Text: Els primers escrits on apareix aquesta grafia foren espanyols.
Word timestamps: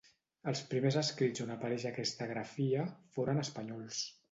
Els 0.51 0.61
primers 0.71 0.97
escrits 1.01 1.43
on 1.45 1.51
apareix 1.57 1.85
aquesta 1.91 2.29
grafia 2.33 2.89
foren 3.19 3.45
espanyols. 3.47 4.05